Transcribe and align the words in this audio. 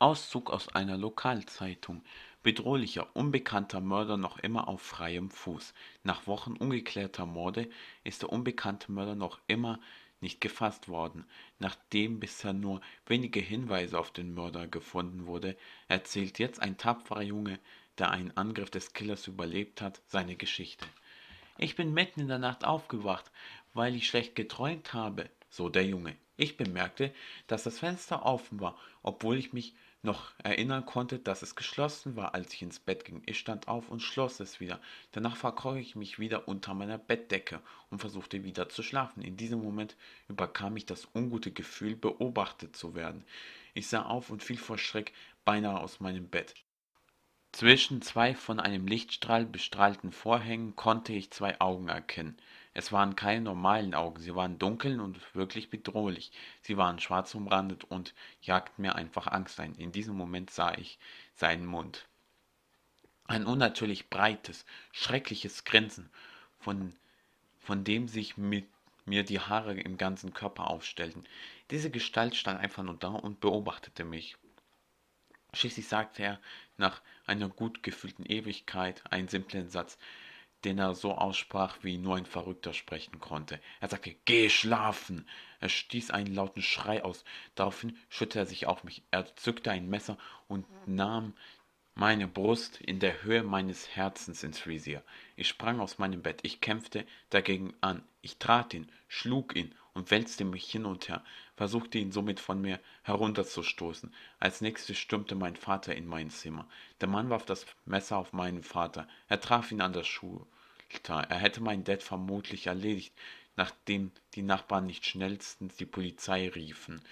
Auszug 0.00 0.50
aus 0.50 0.68
einer 0.68 0.96
Lokalzeitung. 0.96 2.02
Bedrohlicher, 2.42 3.14
unbekannter 3.14 3.82
Mörder 3.82 4.16
noch 4.16 4.38
immer 4.38 4.66
auf 4.66 4.80
freiem 4.80 5.30
Fuß. 5.30 5.74
Nach 6.04 6.26
Wochen 6.26 6.56
ungeklärter 6.56 7.26
Morde 7.26 7.68
ist 8.02 8.22
der 8.22 8.32
unbekannte 8.32 8.90
Mörder 8.90 9.14
noch 9.14 9.38
immer 9.46 9.78
nicht 10.22 10.40
gefasst 10.40 10.88
worden. 10.88 11.26
Nachdem 11.58 12.18
bisher 12.18 12.54
nur 12.54 12.80
wenige 13.04 13.40
Hinweise 13.40 13.98
auf 13.98 14.10
den 14.10 14.32
Mörder 14.32 14.66
gefunden 14.66 15.26
wurde, 15.26 15.54
erzählt 15.88 16.38
jetzt 16.38 16.62
ein 16.62 16.78
tapferer 16.78 17.20
Junge, 17.20 17.58
der 17.98 18.10
einen 18.10 18.34
Angriff 18.38 18.70
des 18.70 18.94
Killers 18.94 19.26
überlebt 19.26 19.82
hat, 19.82 20.00
seine 20.06 20.34
Geschichte. 20.34 20.86
Ich 21.58 21.76
bin 21.76 21.92
mitten 21.92 22.20
in 22.20 22.28
der 22.28 22.38
Nacht 22.38 22.64
aufgewacht, 22.64 23.30
weil 23.74 23.94
ich 23.94 24.06
schlecht 24.06 24.34
geträumt 24.34 24.94
habe, 24.94 25.28
so 25.50 25.68
der 25.68 25.84
Junge. 25.84 26.16
Ich 26.38 26.56
bemerkte, 26.56 27.12
dass 27.48 27.64
das 27.64 27.80
Fenster 27.80 28.24
offen 28.24 28.60
war, 28.60 28.78
obwohl 29.02 29.36
ich 29.36 29.52
mich 29.52 29.74
noch 30.02 30.32
erinnern 30.42 30.86
konnte, 30.86 31.18
dass 31.18 31.42
es 31.42 31.56
geschlossen 31.56 32.16
war, 32.16 32.34
als 32.34 32.54
ich 32.54 32.62
ins 32.62 32.78
Bett 32.78 33.04
ging. 33.04 33.22
Ich 33.26 33.38
stand 33.38 33.68
auf 33.68 33.90
und 33.90 34.00
schloss 34.00 34.40
es 34.40 34.60
wieder. 34.60 34.80
Danach 35.12 35.36
verkroch 35.36 35.74
ich 35.74 35.96
mich 35.96 36.18
wieder 36.18 36.48
unter 36.48 36.74
meiner 36.74 36.98
Bettdecke 36.98 37.60
und 37.90 37.98
versuchte 37.98 38.42
wieder 38.42 38.68
zu 38.68 38.82
schlafen. 38.82 39.22
In 39.22 39.36
diesem 39.36 39.62
Moment 39.62 39.96
überkam 40.28 40.74
mich 40.74 40.86
das 40.86 41.08
ungute 41.14 41.52
Gefühl, 41.52 41.96
beobachtet 41.96 42.76
zu 42.76 42.94
werden. 42.94 43.24
Ich 43.74 43.88
sah 43.88 44.04
auf 44.04 44.30
und 44.30 44.42
fiel 44.42 44.58
vor 44.58 44.78
Schreck 44.78 45.12
beinahe 45.44 45.80
aus 45.80 46.00
meinem 46.00 46.28
Bett. 46.28 46.54
Zwischen 47.52 48.00
zwei 48.00 48.34
von 48.34 48.60
einem 48.60 48.86
Lichtstrahl 48.86 49.44
bestrahlten 49.44 50.12
Vorhängen 50.12 50.76
konnte 50.76 51.12
ich 51.12 51.32
zwei 51.32 51.60
Augen 51.60 51.88
erkennen. 51.88 52.36
Es 52.72 52.92
waren 52.92 53.16
keine 53.16 53.40
normalen 53.40 53.94
Augen, 53.94 54.20
sie 54.22 54.34
waren 54.34 54.58
dunkel 54.58 55.00
und 55.00 55.34
wirklich 55.34 55.70
bedrohlich. 55.70 56.30
Sie 56.62 56.76
waren 56.76 57.00
schwarz 57.00 57.34
umrandet 57.34 57.84
und 57.84 58.14
jagten 58.42 58.82
mir 58.82 58.94
einfach 58.94 59.26
Angst 59.26 59.58
ein. 59.58 59.74
In 59.74 59.90
diesem 59.90 60.16
Moment 60.16 60.50
sah 60.50 60.74
ich 60.74 60.98
seinen 61.34 61.66
Mund. 61.66 62.06
Ein 63.24 63.46
unnatürlich 63.46 64.08
breites, 64.08 64.66
schreckliches 64.92 65.64
Grinsen, 65.64 66.10
von, 66.58 66.94
von 67.58 67.82
dem 67.82 68.06
sich 68.06 68.36
mit 68.36 68.68
mir 69.04 69.24
die 69.24 69.40
Haare 69.40 69.74
im 69.80 69.96
ganzen 69.96 70.32
Körper 70.32 70.68
aufstellten. 70.68 71.24
Diese 71.70 71.90
Gestalt 71.90 72.36
stand 72.36 72.60
einfach 72.60 72.84
nur 72.84 72.96
da 72.96 73.08
und 73.08 73.40
beobachtete 73.40 74.04
mich. 74.04 74.36
Schließlich 75.52 75.88
sagte 75.88 76.22
er 76.22 76.40
nach 76.76 77.02
einer 77.26 77.48
gut 77.48 77.82
gefühlten 77.82 78.24
Ewigkeit 78.24 79.02
einen 79.10 79.26
simplen 79.26 79.68
Satz, 79.68 79.98
den 80.64 80.78
er 80.78 80.94
so 80.94 81.14
aussprach, 81.14 81.78
wie 81.82 81.98
nur 81.98 82.16
ein 82.16 82.26
Verrückter 82.26 82.72
sprechen 82.72 83.18
konnte. 83.20 83.60
Er 83.80 83.88
sagte, 83.88 84.14
geh 84.24 84.48
schlafen. 84.48 85.26
Er 85.60 85.68
stieß 85.68 86.10
einen 86.10 86.34
lauten 86.34 86.62
Schrei 86.62 87.02
aus. 87.02 87.24
Daraufhin 87.54 87.96
schüttete 88.08 88.40
er 88.40 88.46
sich 88.46 88.66
auf 88.66 88.84
mich. 88.84 89.02
Er 89.10 89.34
zückte 89.36 89.70
ein 89.70 89.88
Messer 89.88 90.18
und 90.48 90.66
nahm 90.86 91.34
meine 91.94 92.28
Brust 92.28 92.80
in 92.80 92.98
der 92.98 93.22
Höhe 93.22 93.42
meines 93.42 93.94
Herzens 93.94 94.42
ins 94.42 94.66
Visier. 94.66 95.02
Ich 95.36 95.48
sprang 95.48 95.80
aus 95.80 95.98
meinem 95.98 96.22
Bett. 96.22 96.40
Ich 96.42 96.60
kämpfte 96.60 97.04
dagegen 97.30 97.74
an. 97.80 98.02
Ich 98.22 98.38
trat 98.38 98.74
ihn, 98.74 98.90
schlug 99.08 99.56
ihn 99.56 99.74
und 99.92 100.10
wälzte 100.10 100.44
mich 100.44 100.70
hin 100.70 100.86
und 100.86 101.08
her, 101.08 101.24
versuchte 101.60 101.98
ihn 101.98 102.10
somit 102.10 102.40
von 102.40 102.62
mir 102.62 102.80
herunterzustoßen. 103.02 104.14
Als 104.38 104.62
nächstes 104.62 104.96
stürmte 104.96 105.34
mein 105.34 105.56
Vater 105.56 105.94
in 105.94 106.06
mein 106.06 106.30
Zimmer. 106.30 106.66
Der 107.02 107.08
Mann 107.08 107.28
warf 107.28 107.44
das 107.44 107.66
Messer 107.84 108.16
auf 108.16 108.32
meinen 108.32 108.62
Vater. 108.62 109.06
Er 109.28 109.42
traf 109.42 109.70
ihn 109.70 109.82
an 109.82 109.92
der 109.92 110.04
Schulter. 110.04 110.46
Er 111.06 111.36
hätte 111.36 111.60
meinen 111.60 111.84
Dad 111.84 112.02
vermutlich 112.02 112.68
erledigt, 112.68 113.12
nachdem 113.56 114.10
die 114.32 114.40
Nachbarn 114.40 114.86
nicht 114.86 115.04
schnellstens 115.04 115.76
die 115.76 115.84
Polizei 115.84 116.48
riefen. 116.48 117.02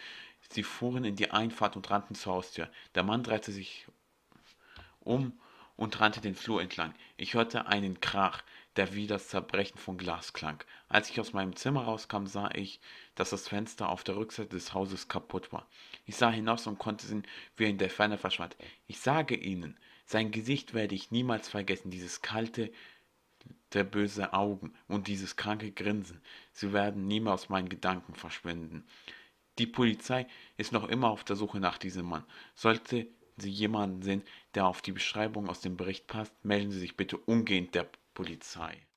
Sie 0.49 0.63
fuhren 0.63 1.05
in 1.05 1.17
die 1.17 1.31
Einfahrt 1.31 1.77
und 1.77 1.91
rannten 1.91 2.15
zur 2.15 2.33
Haustür. 2.33 2.71
Der 2.95 3.03
Mann 3.03 3.23
drehte 3.23 3.53
sich 3.53 3.87
um 5.01 5.39
und 5.77 6.01
rannte 6.01 6.23
den 6.23 6.35
Flur 6.35 6.63
entlang. 6.63 6.95
Ich 7.19 7.35
hörte 7.35 7.67
einen 7.67 8.01
Krach, 8.01 8.43
der 8.79 8.95
wie 8.95 9.09
das 9.09 9.27
Zerbrechen 9.27 9.77
von 9.77 9.99
Glas 9.99 10.33
klang. 10.33 10.63
Als 10.89 11.11
ich 11.11 11.19
aus 11.19 11.33
meinem 11.33 11.57
Zimmer 11.57 11.83
rauskam, 11.83 12.27
sah 12.27 12.49
ich, 12.55 12.81
dass 13.17 13.31
das 13.31 13.49
Fenster 13.49 13.89
auf 13.89 14.05
der 14.05 14.17
Rückseite 14.17 14.51
des 14.51 14.73
Hauses 14.73 15.09
kaputt 15.09 15.53
war. 15.53 15.69
Ich 16.07 16.15
sah 16.15 16.31
hinaus 16.31 16.65
und 16.69 16.79
konnte 16.79 17.05
sehen, 17.05 17.27
wie 17.57 17.65
er 17.65 17.71
in 17.71 17.79
der 17.79 17.91
Ferne 17.91 18.19
verschwand. 18.19 18.57
Ich 18.87 19.01
sage 19.01 19.35
Ihnen, 19.35 19.77
sein 20.07 20.31
Gesicht 20.31 20.75
werde 20.75 20.95
ich 20.95 21.11
niemals 21.11 21.49
vergessen, 21.49 21.91
dieses 21.91 22.23
kalte, 22.23 22.71
der 23.73 23.83
böse 23.83 24.33
Augen 24.33 24.73
und 24.87 25.09
dieses 25.09 25.35
kranke 25.35 25.73
Grinsen. 25.73 26.23
Sie 26.53 26.73
werden 26.73 27.09
nie 27.09 27.19
mehr 27.19 27.35
aus 27.35 27.49
meinen 27.49 27.69
Gedanken 27.69 28.15
verschwinden. 28.15 28.87
Die 29.59 29.67
Polizei 29.67 30.29
ist 30.57 30.71
noch 30.71 30.89
immer 30.89 31.11
auf 31.11 31.25
der 31.25 31.35
Suche 31.35 31.59
nach 31.59 31.79
diesem 31.79 32.07
Mann. 32.07 32.25
Sollte 32.55 33.09
Sie 33.37 33.51
jemanden 33.51 34.03
sehen, 34.03 34.23
der 34.55 34.67
auf 34.67 34.83
die 34.83 34.93
Beschreibung 34.93 35.49
aus 35.49 35.61
dem 35.61 35.77
Bericht 35.77 36.07
passt, 36.07 36.33
melden 36.45 36.71
Sie 36.71 36.81
sich 36.81 36.97
bitte 36.97 37.17
umgehend 37.17 37.75
der 37.75 37.89
Polizei. 38.19 38.88